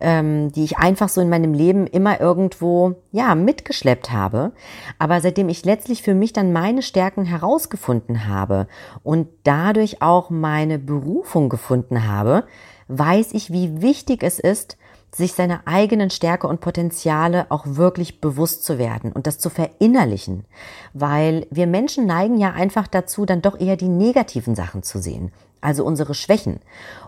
ähm, 0.00 0.52
die 0.52 0.64
ich 0.64 0.78
einfach 0.78 1.08
so 1.08 1.20
in 1.20 1.28
meinem 1.28 1.54
Leben 1.54 1.86
immer 1.86 2.20
irgendwo, 2.20 2.94
ja, 3.10 3.34
mitgeschleppt 3.34 4.12
habe. 4.12 4.52
Aber 4.98 5.20
seitdem 5.20 5.48
ich 5.48 5.64
letztlich 5.64 6.02
für 6.02 6.14
mich 6.14 6.32
dann 6.32 6.52
meine 6.52 6.82
Stärken 6.82 7.24
herausgefunden 7.24 8.28
habe 8.28 8.68
und 9.02 9.28
dadurch 9.42 10.02
auch 10.02 10.30
meine 10.30 10.78
Berufung 10.78 11.48
gefunden 11.48 12.06
habe, 12.06 12.44
weiß 12.88 13.32
ich, 13.32 13.52
wie 13.52 13.82
wichtig 13.82 14.22
es 14.22 14.38
ist, 14.38 14.76
sich 15.16 15.32
seiner 15.32 15.62
eigenen 15.66 16.10
Stärke 16.10 16.46
und 16.46 16.60
Potenziale 16.60 17.46
auch 17.50 17.64
wirklich 17.66 18.20
bewusst 18.20 18.64
zu 18.64 18.78
werden 18.78 19.12
und 19.12 19.26
das 19.26 19.38
zu 19.38 19.50
verinnerlichen, 19.50 20.44
weil 20.92 21.46
wir 21.50 21.66
Menschen 21.66 22.06
neigen 22.06 22.38
ja 22.38 22.52
einfach 22.52 22.86
dazu, 22.86 23.24
dann 23.24 23.42
doch 23.42 23.58
eher 23.58 23.76
die 23.76 23.88
negativen 23.88 24.54
Sachen 24.54 24.82
zu 24.82 24.98
sehen, 24.98 25.32
also 25.60 25.84
unsere 25.84 26.14
Schwächen. 26.14 26.60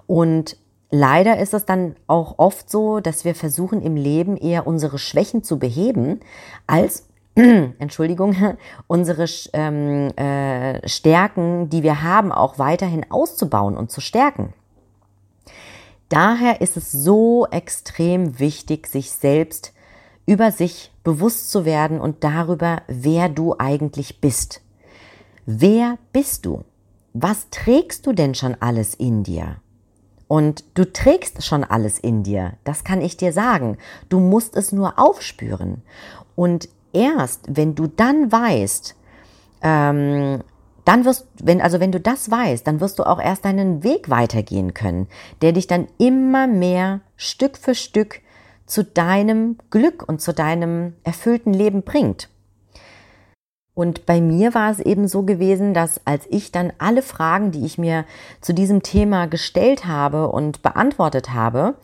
Und 0.06 0.56
leider 0.90 1.38
ist 1.38 1.54
es 1.54 1.64
dann 1.64 1.96
auch 2.06 2.38
oft 2.38 2.70
so, 2.70 3.00
dass 3.00 3.24
wir 3.24 3.34
versuchen 3.34 3.82
im 3.82 3.96
Leben 3.96 4.36
eher 4.36 4.66
unsere 4.66 4.98
Schwächen 4.98 5.42
zu 5.42 5.58
beheben, 5.58 6.20
als 6.66 7.08
Entschuldigung, 7.34 8.34
unsere 8.86 9.26
ähm, 9.52 10.16
äh, 10.16 10.88
Stärken, 10.88 11.68
die 11.68 11.82
wir 11.82 12.02
haben, 12.02 12.32
auch 12.32 12.58
weiterhin 12.58 13.10
auszubauen 13.10 13.76
und 13.76 13.90
zu 13.90 14.00
stärken. 14.00 14.54
Daher 16.08 16.60
ist 16.60 16.76
es 16.76 16.92
so 16.92 17.46
extrem 17.50 18.38
wichtig, 18.38 18.86
sich 18.86 19.10
selbst 19.10 19.72
über 20.24 20.50
sich 20.50 20.92
bewusst 21.04 21.50
zu 21.50 21.64
werden 21.64 22.00
und 22.00 22.24
darüber, 22.24 22.82
wer 22.88 23.28
du 23.28 23.54
eigentlich 23.58 24.20
bist. 24.20 24.60
Wer 25.46 25.98
bist 26.12 26.46
du? 26.46 26.64
Was 27.12 27.48
trägst 27.50 28.06
du 28.06 28.12
denn 28.12 28.34
schon 28.34 28.56
alles 28.60 28.94
in 28.94 29.22
dir? 29.22 29.56
Und 30.28 30.64
du 30.74 30.92
trägst 30.92 31.44
schon 31.44 31.62
alles 31.62 32.00
in 32.00 32.24
dir, 32.24 32.54
das 32.64 32.82
kann 32.82 33.00
ich 33.00 33.16
dir 33.16 33.32
sagen. 33.32 33.78
Du 34.08 34.18
musst 34.18 34.56
es 34.56 34.72
nur 34.72 34.98
aufspüren. 34.98 35.82
Und 36.34 36.68
erst 36.92 37.42
wenn 37.48 37.76
du 37.76 37.86
dann 37.86 38.32
weißt, 38.32 38.96
ähm, 39.62 40.42
dann 40.86 41.04
wirst, 41.04 41.26
wenn, 41.42 41.60
also 41.60 41.80
wenn 41.80 41.92
du 41.92 42.00
das 42.00 42.30
weißt, 42.30 42.66
dann 42.66 42.80
wirst 42.80 42.98
du 42.98 43.02
auch 43.02 43.20
erst 43.20 43.44
deinen 43.44 43.82
Weg 43.82 44.08
weitergehen 44.08 44.72
können, 44.72 45.08
der 45.42 45.52
dich 45.52 45.66
dann 45.66 45.88
immer 45.98 46.46
mehr 46.46 47.00
Stück 47.16 47.58
für 47.58 47.74
Stück 47.74 48.20
zu 48.66 48.84
deinem 48.84 49.58
Glück 49.70 50.08
und 50.08 50.20
zu 50.20 50.32
deinem 50.32 50.94
erfüllten 51.02 51.52
Leben 51.52 51.82
bringt. 51.82 52.28
Und 53.74 54.06
bei 54.06 54.20
mir 54.20 54.54
war 54.54 54.70
es 54.70 54.78
eben 54.78 55.06
so 55.06 55.24
gewesen, 55.24 55.74
dass 55.74 56.00
als 56.06 56.24
ich 56.30 56.50
dann 56.50 56.72
alle 56.78 57.02
Fragen, 57.02 57.50
die 57.50 57.66
ich 57.66 57.78
mir 57.78 58.06
zu 58.40 58.54
diesem 58.54 58.82
Thema 58.82 59.26
gestellt 59.26 59.86
habe 59.86 60.28
und 60.30 60.62
beantwortet 60.62 61.34
habe, 61.34 61.74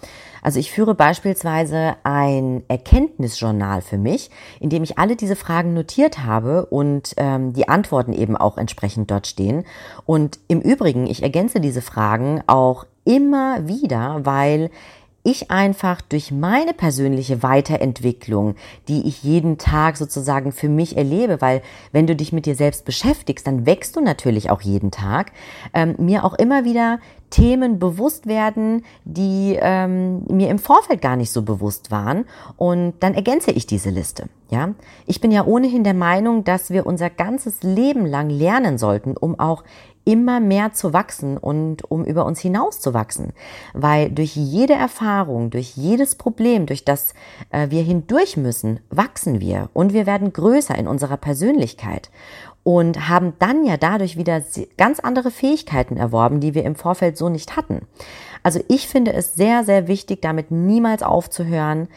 also 0.43 0.59
ich 0.59 0.73
führe 0.73 0.95
beispielsweise 0.95 1.95
ein 2.03 2.65
Erkenntnisjournal 2.67 3.81
für 3.81 3.97
mich, 3.97 4.31
in 4.59 4.71
dem 4.71 4.83
ich 4.83 4.99
alle 4.99 5.15
diese 5.15 5.37
Fragen 5.37 5.73
notiert 5.73 6.25
habe 6.25 6.67
und 6.67 7.15
ähm, 7.17 7.53
die 7.53 7.69
Antworten 7.69 8.13
eben 8.13 8.37
auch 8.37 8.59
entsprechend 8.59 9.11
dort 9.11 9.29
stehen. 9.29 9.65
Und 10.05 10.41
im 10.49 10.61
Übrigen, 10.61 11.07
ich 11.07 11.23
ergänze 11.23 11.61
diese 11.61 11.81
Fragen 11.81 12.43
auch 12.49 12.87
immer 13.05 13.67
wieder, 13.69 14.21
weil 14.25 14.71
ich 15.25 15.51
einfach 15.51 16.01
durch 16.01 16.33
meine 16.33 16.73
persönliche 16.73 17.43
Weiterentwicklung, 17.43 18.57
die 18.89 19.07
ich 19.07 19.23
jeden 19.23 19.57
Tag 19.59 19.97
sozusagen 19.97 20.53
für 20.53 20.69
mich 20.69 20.97
erlebe, 20.97 21.41
weil 21.41 21.63
wenn 21.93 22.07
du 22.07 22.17
dich 22.17 22.33
mit 22.33 22.47
dir 22.47 22.57
selbst 22.57 22.85
beschäftigst, 22.85 23.47
dann 23.47 23.65
wächst 23.65 23.95
du 23.97 24.01
natürlich 24.01 24.51
auch 24.51 24.61
jeden 24.63 24.91
Tag, 24.91 25.33
ähm, 25.75 25.95
mir 25.99 26.25
auch 26.25 26.35
immer 26.35 26.65
wieder 26.65 26.99
Themen 27.31 27.79
bewusst 27.79 28.27
werden, 28.27 28.85
die 29.05 29.57
ähm, 29.59 30.25
mir 30.29 30.51
im 30.51 30.59
Vorfeld 30.59 31.01
gar 31.01 31.17
nicht 31.17 31.33
so 31.33 31.43
bewusst 31.43 31.91
waren. 31.91 32.27
Und 32.57 32.95
dann 33.01 33.15
ergänze 33.15 33.53
ich 33.53 33.67
diese 33.67 33.91
Liste. 33.91 34.29
Ja, 34.51 34.75
ich 35.07 35.23
bin 35.23 35.31
ja 35.31 35.47
ohnehin 35.47 35.83
der 35.83 35.95
Meinung, 35.95 36.45
dass 36.45 36.71
wir 36.71 36.85
unser 36.85 37.09
ganzes 37.09 37.63
Leben 37.63 38.05
lang 38.05 38.29
lernen 38.29 38.77
sollten, 38.77 39.17
um 39.17 39.41
auch 39.41 39.65
immer 40.05 40.41
mehr 40.41 40.73
zu 40.73 40.93
wachsen 40.93 41.37
und 41.39 41.91
um 41.91 42.05
über 42.05 42.27
uns 42.27 42.41
hinaus 42.41 42.81
zu 42.81 42.95
wachsen. 42.95 43.33
Weil 43.73 44.11
durch 44.11 44.37
jede 44.37 44.75
Erfahrung, 44.75 45.51
durch 45.51 45.77
jedes 45.77 46.15
Problem, 46.15 46.67
durch 46.67 46.85
das 46.85 47.15
äh, 47.51 47.71
wir 47.71 47.83
hindurch 47.83 48.37
müssen, 48.37 48.81
wachsen 48.91 49.41
wir 49.41 49.71
und 49.73 49.93
wir 49.93 50.07
werden 50.07 50.33
größer 50.33 50.77
in 50.77 50.89
unserer 50.89 51.17
Persönlichkeit 51.17 52.11
und 52.65 53.09
haben 53.09 53.33
dann 53.39 53.65
ja 53.65 53.77
dadurch 53.77 54.17
wieder 54.17 54.43
ganz 54.77 55.01
andere 55.01 55.31
Fähigkeiten 55.31 55.97
erworben, 55.97 56.41
die 56.41 56.55
wir 56.55 56.65
im 56.65 56.77
Vorfeld 56.77 57.17
so 57.17 57.29
nicht 57.29 57.57
hatten. 57.57 57.87
Also 58.43 58.61
ich 58.69 58.89
finde 58.89 59.13
es 59.13 59.35
sehr, 59.35 59.65
sehr 59.65 59.89
wichtig, 59.89 60.23
damit 60.23 60.51
niemals 60.51 61.03
aufzuhören. 61.03 61.89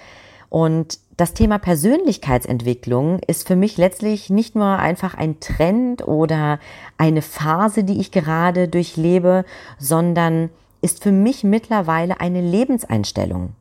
Und 0.49 0.99
das 1.17 1.33
Thema 1.33 1.59
Persönlichkeitsentwicklung 1.59 3.19
ist 3.19 3.47
für 3.47 3.55
mich 3.55 3.77
letztlich 3.77 4.29
nicht 4.29 4.55
nur 4.55 4.67
einfach 4.79 5.13
ein 5.13 5.39
Trend 5.39 6.05
oder 6.07 6.59
eine 6.97 7.21
Phase, 7.21 7.85
die 7.85 7.99
ich 7.99 8.11
gerade 8.11 8.67
durchlebe, 8.67 9.45
sondern 9.79 10.49
ist 10.81 11.01
für 11.01 11.13
mich 11.13 11.43
mittlerweile 11.43 12.19
eine 12.19 12.41
Lebenseinstellung. 12.41 13.53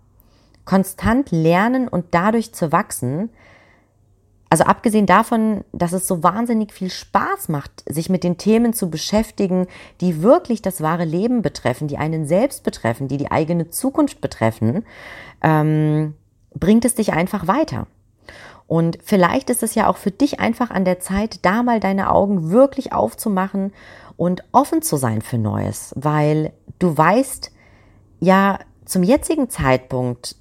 Konstant 0.65 1.31
lernen 1.31 1.89
und 1.89 2.07
dadurch 2.11 2.53
zu 2.53 2.73
wachsen, 2.73 3.31
also 4.51 4.65
abgesehen 4.65 5.07
davon, 5.07 5.65
dass 5.73 5.93
es 5.93 6.07
so 6.07 6.23
wahnsinnig 6.23 6.73
viel 6.73 6.91
Spaß 6.91 7.49
macht, 7.49 7.83
sich 7.89 8.09
mit 8.09 8.25
den 8.25 8.39
Themen 8.39 8.73
zu 8.73 8.89
beschäftigen, 8.89 9.67
die 10.01 10.23
wirklich 10.23 10.63
das 10.63 10.81
wahre 10.81 11.05
Leben 11.05 11.43
betreffen, 11.43 11.89
die 11.89 11.99
einen 11.99 12.27
selbst 12.27 12.63
betreffen, 12.63 13.09
die 13.09 13.17
die 13.17 13.31
eigene 13.31 13.71
Zukunft 13.71 14.21
betreffen, 14.21 14.85
ähm, 15.43 16.15
bringt 16.55 16.85
es 16.85 16.95
dich 16.95 17.13
einfach 17.13 17.47
weiter. 17.47 17.87
Und 18.67 18.99
vielleicht 19.03 19.51
ist 19.51 19.63
es 19.63 19.75
ja 19.75 19.89
auch 19.89 19.97
für 19.97 20.11
dich 20.11 20.41
einfach 20.41 20.71
an 20.71 20.85
der 20.85 21.01
Zeit, 21.01 21.45
da 21.45 21.63
mal 21.63 21.81
deine 21.81 22.11
Augen 22.11 22.51
wirklich 22.51 22.93
aufzumachen 22.93 23.73
und 24.17 24.43
offen 24.53 24.81
zu 24.81 24.97
sein 24.97 25.21
für 25.21 25.39
Neues, 25.39 25.93
weil 25.97 26.53
du 26.79 26.97
weißt 26.97 27.53
ja 28.21 28.59
zum 28.87 29.03
jetzigen 29.03 29.51
Zeitpunkt, 29.51 30.37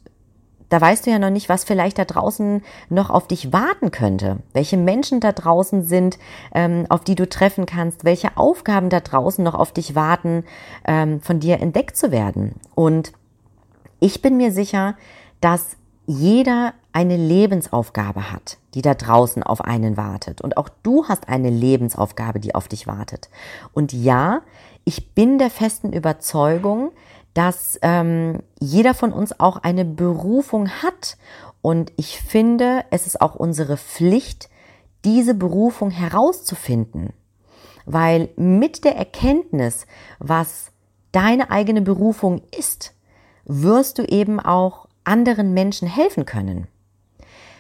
da 0.70 0.82
weißt 0.82 1.06
du 1.06 1.12
ja 1.12 1.20
noch 1.20 1.30
nicht, 1.30 1.50
was 1.50 1.66
vielleicht 1.66 2.00
da 2.00 2.06
draußen 2.06 2.64
noch 2.90 3.12
auf 3.12 3.28
dich 3.28 3.54
warten 3.54 3.92
könnte, 3.92 4.38
welche 4.54 4.78
Menschen 4.78 5.20
da 5.20 5.32
draußen 5.32 5.84
sind, 5.84 6.18
ähm, 6.56 6.88
auf 6.90 7.04
die 7.04 7.14
du 7.14 7.30
treffen 7.30 7.68
kannst, 7.68 8.06
welche 8.06 8.38
Aufgaben 8.38 8.90
da 8.90 9.00
draußen 9.00 9.44
noch 9.44 9.54
auf 9.54 9.72
dich 9.72 9.94
warten, 9.94 10.46
ähm, 10.86 11.22
von 11.22 11.40
dir 11.40 11.60
entdeckt 11.60 11.96
zu 11.96 12.12
werden. 12.12 12.56
Und 12.74 13.12
ich 14.00 14.22
bin 14.24 14.38
mir 14.38 14.52
sicher, 14.52 14.96
dass 15.42 15.78
jeder 16.06 16.74
eine 16.92 17.18
Lebensaufgabe 17.18 18.32
hat, 18.32 18.58
die 18.74 18.82
da 18.82 18.94
draußen 18.94 19.42
auf 19.44 19.62
einen 19.62 19.98
wartet. 19.98 20.42
Und 20.42 20.58
auch 20.58 20.70
du 20.84 21.06
hast 21.08 21.30
eine 21.30 21.50
Lebensaufgabe, 21.50 22.40
die 22.40 22.56
auf 22.56 22.68
dich 22.68 22.88
wartet. 22.88 23.30
Und 23.74 23.94
ja, 23.94 24.42
ich 24.84 25.14
bin 25.14 25.38
der 25.40 25.50
festen 25.50 25.94
Überzeugung, 25.94 26.92
dass 27.34 27.80
ähm, 27.82 28.40
jeder 28.60 28.94
von 28.94 29.12
uns 29.12 29.40
auch 29.40 29.58
eine 29.58 29.86
Berufung 29.86 30.70
hat. 30.70 31.18
Und 31.62 31.92
ich 31.96 32.20
finde, 32.20 32.84
es 32.92 33.08
ist 33.08 33.22
auch 33.22 33.36
unsere 33.36 33.78
Pflicht, 33.78 34.50
diese 35.06 35.34
Berufung 35.34 35.90
herauszufinden. 35.90 37.14
Weil 37.86 38.30
mit 38.36 38.84
der 38.84 38.96
Erkenntnis, 38.96 39.88
was 40.20 40.72
deine 41.12 41.50
eigene 41.50 41.82
Berufung 41.82 42.42
ist, 42.58 42.94
wirst 43.46 43.98
du 43.98 44.04
eben 44.04 44.40
auch 44.40 44.88
anderen 45.04 45.54
Menschen 45.54 45.88
helfen 45.88 46.26
können. 46.26 46.68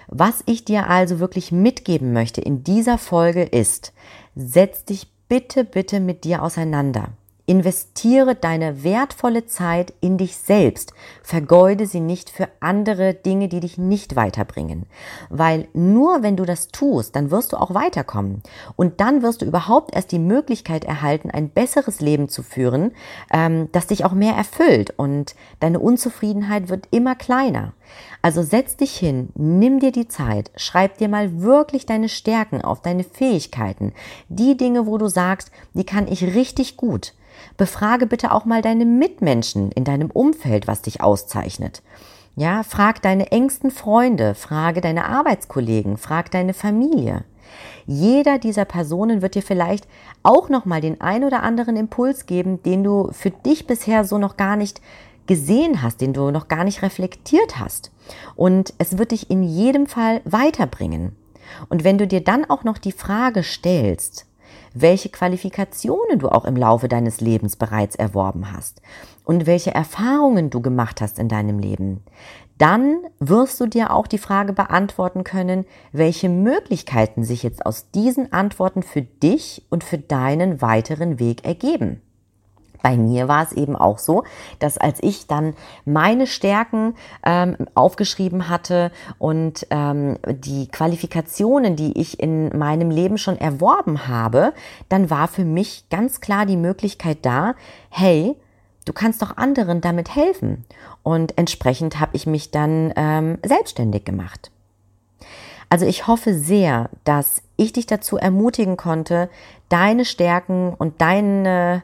Was 0.07 0.43
ich 0.45 0.65
dir 0.65 0.89
also 0.89 1.19
wirklich 1.19 1.51
mitgeben 1.51 2.13
möchte 2.13 2.41
in 2.41 2.63
dieser 2.63 2.97
Folge 2.97 3.43
ist, 3.43 3.93
setz 4.35 4.85
dich 4.85 5.07
bitte, 5.27 5.63
bitte 5.63 5.99
mit 5.99 6.23
dir 6.23 6.43
auseinander. 6.43 7.09
Investiere 7.45 8.35
deine 8.35 8.85
wertvolle 8.85 9.45
Zeit 9.45 9.93
in 9.99 10.17
dich 10.17 10.37
selbst. 10.37 10.93
Vergeude 11.23 11.87
sie 11.87 11.99
nicht 11.99 12.29
für 12.29 12.47
andere 12.61 13.13
Dinge, 13.13 13.49
die 13.49 13.59
dich 13.59 13.77
nicht 13.77 14.15
weiterbringen. 14.15 14.85
Weil 15.29 15.67
nur 15.73 16.23
wenn 16.23 16.37
du 16.37 16.45
das 16.45 16.69
tust, 16.69 17.17
dann 17.17 17.31
wirst 17.31 17.51
du 17.51 17.57
auch 17.57 17.73
weiterkommen. 17.73 18.43
Und 18.77 19.01
dann 19.01 19.23
wirst 19.23 19.41
du 19.41 19.45
überhaupt 19.45 19.93
erst 19.93 20.13
die 20.13 20.19
Möglichkeit 20.19 20.85
erhalten, 20.85 21.31
ein 21.31 21.49
besseres 21.49 21.99
Leben 21.99 22.29
zu 22.29 22.43
führen, 22.43 22.91
ähm, 23.29 23.67
das 23.73 23.87
dich 23.87 24.05
auch 24.05 24.13
mehr 24.13 24.35
erfüllt. 24.35 24.93
Und 24.95 25.35
deine 25.59 25.79
Unzufriedenheit 25.79 26.69
wird 26.69 26.87
immer 26.91 27.15
kleiner. 27.15 27.73
Also 28.21 28.41
setz 28.41 28.77
dich 28.77 28.95
hin, 28.95 29.33
nimm 29.35 29.81
dir 29.81 29.91
die 29.91 30.07
Zeit, 30.07 30.49
schreib 30.55 30.97
dir 30.97 31.09
mal 31.09 31.41
wirklich 31.41 31.85
deine 31.85 32.07
Stärken 32.07 32.61
auf, 32.61 32.81
deine 32.81 33.03
Fähigkeiten, 33.03 33.91
die 34.29 34.55
Dinge, 34.55 34.87
wo 34.87 34.97
du 34.97 35.09
sagst, 35.09 35.51
die 35.73 35.85
kann 35.85 36.07
ich 36.07 36.23
richtig 36.23 36.77
gut. 36.77 37.13
Befrage 37.57 38.07
bitte 38.07 38.31
auch 38.31 38.45
mal 38.45 38.61
deine 38.61 38.85
Mitmenschen 38.85 39.71
in 39.71 39.83
deinem 39.83 40.11
Umfeld, 40.11 40.67
was 40.67 40.81
dich 40.81 41.01
auszeichnet. 41.01 41.81
Ja, 42.35 42.63
frag 42.63 43.01
deine 43.01 43.31
engsten 43.31 43.69
Freunde, 43.69 44.33
frage 44.33 44.81
deine 44.81 45.05
Arbeitskollegen, 45.05 45.97
frag 45.97 46.31
deine 46.31 46.53
Familie. 46.53 47.25
Jeder 47.85 48.39
dieser 48.39 48.65
Personen 48.65 49.21
wird 49.21 49.35
dir 49.35 49.43
vielleicht 49.43 49.87
auch 50.23 50.49
noch 50.49 50.65
mal 50.65 50.81
den 50.81 51.01
ein 51.01 51.23
oder 51.23 51.43
anderen 51.43 51.75
Impuls 51.75 52.25
geben, 52.25 52.63
den 52.63 52.83
du 52.83 53.09
für 53.11 53.29
dich 53.29 53.67
bisher 53.67 54.03
so 54.03 54.17
noch 54.17 54.37
gar 54.37 54.55
nicht 54.55 54.81
gesehen 55.27 55.81
hast, 55.81 56.01
den 56.01 56.13
du 56.13 56.31
noch 56.31 56.47
gar 56.47 56.63
nicht 56.63 56.81
reflektiert 56.81 57.59
hast. 57.59 57.91
Und 58.35 58.73
es 58.77 58.97
wird 58.97 59.11
dich 59.11 59.29
in 59.29 59.43
jedem 59.43 59.85
Fall 59.85 60.21
weiterbringen. 60.25 61.15
Und 61.69 61.83
wenn 61.83 61.97
du 61.97 62.07
dir 62.07 62.23
dann 62.23 62.45
auch 62.49 62.63
noch 62.63 62.77
die 62.77 62.91
Frage 62.91 63.43
stellst, 63.43 64.25
welche 64.73 65.09
Qualifikationen 65.09 66.19
du 66.19 66.29
auch 66.29 66.45
im 66.45 66.55
Laufe 66.55 66.87
deines 66.87 67.21
Lebens 67.21 67.55
bereits 67.55 67.95
erworben 67.95 68.51
hast 68.51 68.81
und 69.23 69.45
welche 69.45 69.73
Erfahrungen 69.73 70.49
du 70.49 70.61
gemacht 70.61 71.01
hast 71.01 71.19
in 71.19 71.29
deinem 71.29 71.59
Leben, 71.59 72.03
dann 72.57 72.99
wirst 73.19 73.59
du 73.59 73.65
dir 73.65 73.91
auch 73.91 74.07
die 74.07 74.17
Frage 74.17 74.53
beantworten 74.53 75.23
können, 75.23 75.65
welche 75.91 76.29
Möglichkeiten 76.29 77.23
sich 77.23 77.43
jetzt 77.43 77.65
aus 77.65 77.89
diesen 77.91 78.31
Antworten 78.31 78.83
für 78.83 79.01
dich 79.01 79.65
und 79.69 79.83
für 79.83 79.97
deinen 79.97 80.61
weiteren 80.61 81.19
Weg 81.19 81.45
ergeben 81.45 82.01
bei 82.83 82.97
mir 82.97 83.27
war 83.27 83.41
es 83.41 83.53
eben 83.53 83.75
auch 83.75 83.97
so, 83.97 84.23
dass 84.59 84.77
als 84.77 84.99
ich 85.01 85.25
dann 85.25 85.55
meine 85.85 86.27
Stärken 86.27 86.93
ähm, 87.25 87.55
aufgeschrieben 87.73 88.49
hatte 88.49 88.91
und 89.17 89.65
ähm, 89.71 90.17
die 90.27 90.67
Qualifikationen, 90.67 91.75
die 91.75 91.99
ich 91.99 92.19
in 92.19 92.55
meinem 92.55 92.91
Leben 92.91 93.17
schon 93.17 93.37
erworben 93.37 94.07
habe, 94.07 94.53
dann 94.89 95.09
war 95.09 95.27
für 95.27 95.45
mich 95.45 95.85
ganz 95.89 96.21
klar 96.21 96.45
die 96.45 96.57
Möglichkeit 96.57 97.19
da, 97.23 97.55
hey, 97.89 98.35
du 98.85 98.93
kannst 98.93 99.21
doch 99.21 99.37
anderen 99.37 99.79
damit 99.79 100.13
helfen. 100.13 100.65
Und 101.03 101.37
entsprechend 101.37 101.99
habe 101.99 102.15
ich 102.15 102.27
mich 102.27 102.51
dann 102.51 102.93
ähm, 102.97 103.39
selbstständig 103.45 104.03
gemacht. 104.03 104.51
Also 105.69 105.85
ich 105.85 106.05
hoffe 106.05 106.35
sehr, 106.35 106.89
dass 107.05 107.41
ich 107.55 107.73
dich 107.73 107.87
dazu 107.87 108.17
ermutigen 108.17 108.77
konnte, 108.77 109.29
deine 109.69 110.05
Stärken 110.05 110.73
und 110.77 111.01
deine 111.01 111.83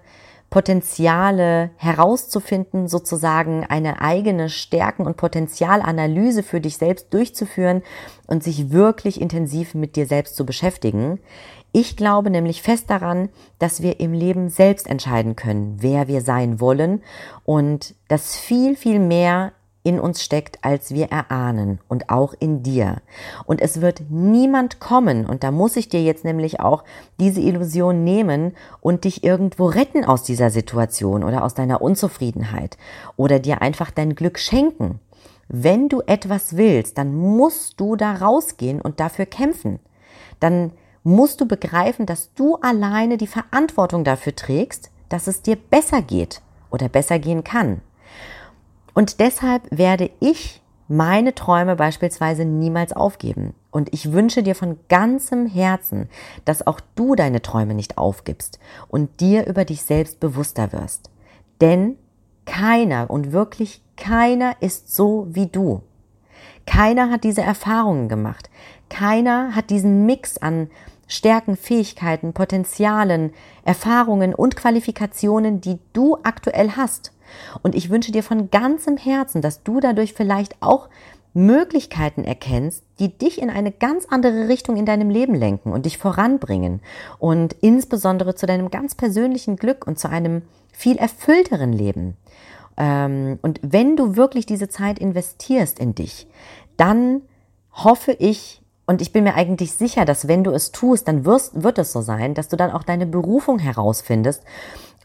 Potenziale 0.49 1.69
herauszufinden, 1.77 2.87
sozusagen 2.87 3.65
eine 3.65 4.01
eigene 4.01 4.49
Stärken- 4.49 5.05
und 5.05 5.17
Potenzialanalyse 5.17 6.41
für 6.41 6.59
dich 6.59 6.77
selbst 6.77 7.13
durchzuführen 7.13 7.83
und 8.25 8.43
sich 8.43 8.71
wirklich 8.71 9.21
intensiv 9.21 9.75
mit 9.75 9.95
dir 9.95 10.07
selbst 10.07 10.35
zu 10.35 10.45
beschäftigen. 10.45 11.19
Ich 11.71 11.95
glaube 11.95 12.31
nämlich 12.31 12.63
fest 12.63 12.89
daran, 12.89 13.29
dass 13.59 13.83
wir 13.83 13.99
im 13.99 14.11
Leben 14.11 14.49
selbst 14.49 14.87
entscheiden 14.87 15.35
können, 15.35 15.77
wer 15.79 16.07
wir 16.07 16.21
sein 16.21 16.59
wollen 16.59 17.03
und 17.45 17.93
dass 18.07 18.35
viel, 18.35 18.75
viel 18.75 18.97
mehr 18.97 19.51
in 19.83 19.99
uns 19.99 20.23
steckt, 20.23 20.63
als 20.63 20.93
wir 20.93 21.07
erahnen 21.07 21.79
und 21.87 22.09
auch 22.09 22.33
in 22.39 22.63
dir. 22.63 22.97
Und 23.45 23.61
es 23.61 23.81
wird 23.81 24.01
niemand 24.09 24.79
kommen, 24.79 25.25
und 25.25 25.43
da 25.43 25.51
muss 25.51 25.77
ich 25.77 25.89
dir 25.89 26.03
jetzt 26.03 26.25
nämlich 26.25 26.59
auch 26.59 26.83
diese 27.19 27.41
Illusion 27.41 28.03
nehmen 28.03 28.55
und 28.81 29.05
dich 29.05 29.23
irgendwo 29.23 29.67
retten 29.67 30.03
aus 30.03 30.23
dieser 30.23 30.49
Situation 30.49 31.23
oder 31.23 31.43
aus 31.43 31.53
deiner 31.53 31.81
Unzufriedenheit 31.81 32.77
oder 33.15 33.39
dir 33.39 33.61
einfach 33.61 33.91
dein 33.91 34.15
Glück 34.15 34.37
schenken. 34.39 34.99
Wenn 35.47 35.89
du 35.89 36.01
etwas 36.05 36.57
willst, 36.57 36.97
dann 36.97 37.15
musst 37.15 37.79
du 37.79 37.95
da 37.95 38.13
rausgehen 38.13 38.81
und 38.81 38.99
dafür 38.99 39.25
kämpfen. 39.25 39.79
Dann 40.39 40.71
musst 41.03 41.41
du 41.41 41.47
begreifen, 41.47 42.05
dass 42.05 42.33
du 42.33 42.55
alleine 42.57 43.17
die 43.17 43.27
Verantwortung 43.27 44.03
dafür 44.03 44.35
trägst, 44.35 44.91
dass 45.07 45.27
es 45.27 45.41
dir 45.41 45.55
besser 45.55 46.01
geht 46.01 46.41
oder 46.69 46.87
besser 46.87 47.17
gehen 47.17 47.43
kann. 47.43 47.81
Und 48.99 49.21
deshalb 49.21 49.65
werde 49.71 50.11
ich 50.19 50.61
meine 50.89 51.33
Träume 51.33 51.77
beispielsweise 51.77 52.43
niemals 52.43 52.91
aufgeben. 52.91 53.55
Und 53.71 53.93
ich 53.93 54.11
wünsche 54.11 54.43
dir 54.43 54.55
von 54.55 54.77
ganzem 54.89 55.45
Herzen, 55.45 56.09
dass 56.43 56.67
auch 56.67 56.81
du 56.95 57.15
deine 57.15 57.41
Träume 57.41 57.75
nicht 57.75 57.97
aufgibst 57.97 58.59
und 58.89 59.21
dir 59.21 59.47
über 59.47 59.63
dich 59.63 59.83
selbst 59.83 60.19
bewusster 60.19 60.73
wirst. 60.73 61.09
Denn 61.61 61.95
keiner 62.43 63.09
und 63.09 63.31
wirklich 63.31 63.81
keiner 63.95 64.57
ist 64.59 64.93
so 64.93 65.27
wie 65.29 65.47
du. 65.47 65.81
Keiner 66.65 67.09
hat 67.09 67.23
diese 67.23 67.41
Erfahrungen 67.41 68.09
gemacht. 68.09 68.49
Keiner 68.89 69.55
hat 69.55 69.69
diesen 69.69 70.05
Mix 70.07 70.37
an 70.37 70.69
Stärken, 71.09 71.57
Fähigkeiten, 71.57 72.31
Potenzialen, 72.31 73.33
Erfahrungen 73.65 74.33
und 74.33 74.55
Qualifikationen, 74.55 75.59
die 75.59 75.79
du 75.91 76.17
aktuell 76.23 76.71
hast. 76.77 77.11
Und 77.63 77.75
ich 77.75 77.89
wünsche 77.89 78.11
dir 78.11 78.23
von 78.23 78.49
ganzem 78.51 78.95
Herzen, 78.95 79.41
dass 79.41 79.63
du 79.63 79.79
dadurch 79.81 80.13
vielleicht 80.13 80.55
auch 80.61 80.87
Möglichkeiten 81.33 82.23
erkennst, 82.23 82.83
die 82.99 83.15
dich 83.15 83.41
in 83.41 83.49
eine 83.49 83.71
ganz 83.71 84.05
andere 84.09 84.47
Richtung 84.47 84.77
in 84.77 84.85
deinem 84.85 85.09
Leben 85.09 85.35
lenken 85.35 85.71
und 85.71 85.85
dich 85.85 85.97
voranbringen 85.97 86.81
und 87.17 87.53
insbesondere 87.61 88.35
zu 88.35 88.45
deinem 88.45 88.71
ganz 88.71 88.95
persönlichen 88.95 89.55
Glück 89.55 89.85
und 89.87 89.99
zu 89.99 90.09
einem 90.09 90.43
viel 90.71 90.97
erfüllteren 90.97 91.73
Leben. 91.73 92.17
Ähm, 92.77 93.39
und 93.41 93.59
wenn 93.63 93.95
du 93.95 94.15
wirklich 94.15 94.45
diese 94.45 94.69
Zeit 94.69 94.99
investierst 94.99 95.79
in 95.79 95.95
dich, 95.95 96.27
dann 96.77 97.21
hoffe 97.71 98.13
ich, 98.13 98.61
und 98.89 99.03
ich 99.03 99.13
bin 99.13 99.23
mir 99.23 99.35
eigentlich 99.35 99.73
sicher, 99.73 100.03
dass 100.03 100.27
wenn 100.27 100.43
du 100.43 100.49
es 100.49 100.71
tust, 100.71 101.07
dann 101.07 101.23
wirst, 101.23 101.61
wird 101.61 101.77
es 101.77 101.93
so 101.93 102.01
sein, 102.01 102.33
dass 102.33 102.47
du 102.47 102.57
dann 102.57 102.71
auch 102.71 102.81
deine 102.81 103.05
Berufung 103.05 103.59
herausfindest 103.59 104.43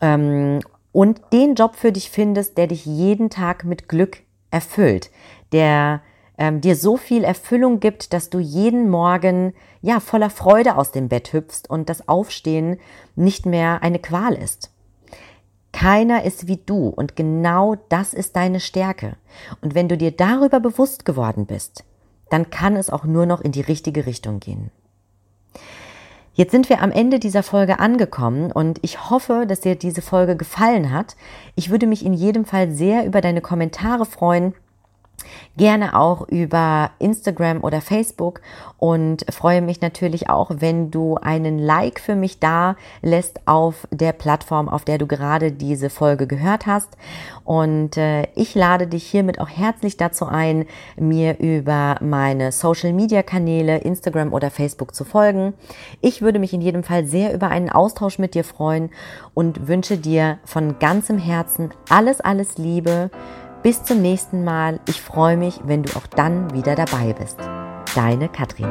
ähm, 0.01 0.61
und 0.93 1.21
den 1.35 1.55
Job 1.55 1.77
für 1.77 1.93
dich 1.93 2.09
findest, 2.09 2.57
der 2.57 2.67
dich 2.67 2.87
jeden 2.87 3.29
Tag 3.29 3.65
mit 3.65 3.87
Glück 3.87 4.23
erfüllt, 4.51 5.11
der 5.53 6.01
ähm, 6.39 6.63
dir 6.63 6.77
so 6.77 6.97
viel 6.97 7.25
Erfüllung 7.25 7.79
gibt, 7.79 8.15
dass 8.15 8.31
du 8.31 8.39
jeden 8.39 8.89
Morgen 8.89 9.53
ja 9.83 10.01
voller 10.01 10.31
Freude 10.31 10.79
aus 10.79 10.91
dem 10.91 11.11
Bett 11.11 11.35
hüpfst 11.35 11.69
und 11.69 11.91
das 11.91 12.09
Aufstehen 12.09 12.79
nicht 13.17 13.45
mehr 13.45 13.83
eine 13.83 13.99
Qual 13.99 14.33
ist. 14.33 14.71
Keiner 15.73 16.25
ist 16.25 16.49
wie 16.49 16.57
du 16.57 16.89
und 16.89 17.17
genau 17.17 17.77
das 17.91 18.15
ist 18.15 18.35
deine 18.35 18.61
Stärke. 18.61 19.19
Und 19.61 19.75
wenn 19.75 19.91
du 19.91 19.99
dir 19.99 20.11
darüber 20.11 20.59
bewusst 20.59 21.05
geworden 21.05 21.45
bist, 21.45 21.85
dann 22.35 22.51
kann 22.51 22.75
es 22.75 22.91
auch 22.91 23.05
nur 23.05 23.27
noch 23.27 23.41
in 23.41 23.53
die 23.53 23.61
richtige 23.61 24.07
Richtung 24.07 24.41
gehen. 24.41 24.73
Jetzt 26.33 26.51
sind 26.51 26.69
wir 26.69 26.83
am 26.83 26.91
Ende 26.91 27.21
dieser 27.21 27.45
Folge 27.45 27.79
angekommen 27.79 28.51
und 28.51 28.81
ich 28.83 29.09
hoffe, 29.09 29.45
dass 29.47 29.61
dir 29.61 29.77
diese 29.77 30.03
Folge 30.03 30.37
gefallen 30.37 30.91
hat. 30.91 31.15
Ich 31.55 31.71
würde 31.71 31.87
mich 31.87 32.05
in 32.05 32.13
jedem 32.13 32.45
Fall 32.45 32.73
sehr 32.73 33.07
über 33.07 33.21
deine 33.21 33.41
Kommentare 33.41 34.05
freuen 34.05 34.53
gerne 35.57 35.99
auch 35.99 36.29
über 36.29 36.91
Instagram 36.99 37.63
oder 37.63 37.81
Facebook 37.81 38.41
und 38.79 39.25
freue 39.33 39.63
mich 39.63 39.81
natürlich 39.81 40.29
auch, 40.29 40.51
wenn 40.59 40.91
du 40.91 41.17
einen 41.17 41.59
Like 41.59 42.01
für 42.01 42.15
mich 42.15 42.39
da 42.39 42.77
lässt 43.03 43.41
auf 43.47 43.89
der 43.91 44.13
Plattform, 44.13 44.69
auf 44.69 44.85
der 44.85 44.99
du 44.99 45.07
gerade 45.07 45.53
diese 45.53 45.89
Folge 45.89 46.27
gehört 46.27 46.67
hast. 46.67 46.91
Und 47.45 47.97
äh, 47.97 48.27
ich 48.35 48.55
lade 48.55 48.87
dich 48.87 49.05
hiermit 49.05 49.41
auch 49.41 49.49
herzlich 49.49 49.97
dazu 49.97 50.27
ein, 50.27 50.67
mir 50.97 51.39
über 51.39 51.97
meine 52.01 52.53
Social 52.53 52.93
Media 52.93 53.23
Kanäle, 53.23 53.79
Instagram 53.79 54.33
oder 54.33 54.51
Facebook 54.51 54.95
zu 54.95 55.05
folgen. 55.05 55.55
Ich 56.01 56.21
würde 56.21 56.39
mich 56.39 56.53
in 56.53 56.61
jedem 56.61 56.85
Fall 56.85 57.07
sehr 57.07 57.33
über 57.33 57.49
einen 57.49 57.71
Austausch 57.71 58.19
mit 58.19 58.35
dir 58.35 58.45
freuen 58.45 58.91
und 59.35 59.69
wünsche 59.69 59.97
dir 59.97 60.39
von 60.45 60.79
ganzem 60.79 61.19
Herzen 61.19 61.71
alles, 61.89 62.21
alles 62.21 62.59
Liebe 62.59 63.11
bis 63.65 63.83
zum 63.83 64.03
nächsten 64.03 64.45
Mal. 64.45 64.79
Ich 64.87 65.01
freue 65.01 65.39
mich, 65.39 65.59
wenn 65.65 65.83
du 65.83 65.97
auch 65.97 66.07
dann 66.07 66.53
wieder 66.53 66.77
dabei 66.77 67.15
bist. 67.15 67.39
Deine 67.97 68.29
Katrin. 68.29 68.69